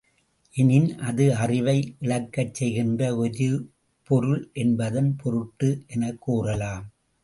எனின், 0.55 0.97
அது 0.99 1.35
அறிவை 1.35 1.75
இழக்கச் 1.99 2.53
செய்கின்ற 2.53 3.15
ஒரு 3.17 3.49
பொருள் 4.09 4.49
என்பதன் 4.53 5.15
பொருட்டு 5.15 5.69
எனக் 5.87 6.21
கூறலாம். 6.21 6.87